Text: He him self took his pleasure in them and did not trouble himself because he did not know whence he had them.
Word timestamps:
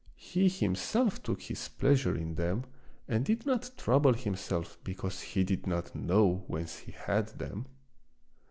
He 0.17 0.47
him 0.49 0.73
self 0.73 1.21
took 1.21 1.43
his 1.43 1.67
pleasure 1.69 2.15
in 2.17 2.33
them 2.33 2.63
and 3.07 3.23
did 3.23 3.45
not 3.45 3.69
trouble 3.77 4.13
himself 4.13 4.79
because 4.83 5.21
he 5.21 5.43
did 5.43 5.67
not 5.67 5.93
know 5.93 6.43
whence 6.47 6.79
he 6.79 6.91
had 6.91 7.27
them. 7.37 7.67